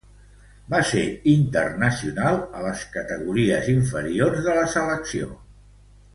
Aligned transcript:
Va 0.73 0.77
ser 0.91 1.03
internacional 1.33 2.39
a 2.59 2.63
les 2.69 2.87
categories 2.97 3.69
inferiors 3.75 4.43
de 4.49 4.57
la 4.61 4.65
selecció 4.79 5.29
espanyola. 5.29 5.79